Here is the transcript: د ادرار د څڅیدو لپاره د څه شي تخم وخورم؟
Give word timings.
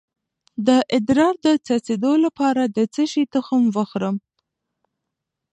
د 0.67 0.69
ادرار 0.97 1.35
د 1.45 1.47
څڅیدو 1.65 2.13
لپاره 2.25 2.63
د 2.75 2.77
څه 2.93 3.03
شي 3.11 3.23
تخم 3.33 3.61
وخورم؟ 3.75 4.15